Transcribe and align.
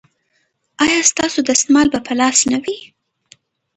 ایا 0.83 0.99
ستاسو 1.11 1.39
دستمال 1.49 1.87
به 1.93 1.99
په 2.07 2.13
لاس 2.19 2.39
نه 2.51 2.57
وي؟ 2.63 2.77